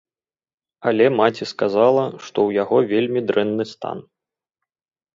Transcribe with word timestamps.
Але 0.91 1.05
маці 1.19 1.49
сказала, 1.53 2.03
што 2.25 2.37
ў 2.49 2.63
яго 2.63 2.77
вельмі 2.95 3.27
дрэнны 3.31 3.71
стан. 3.77 3.97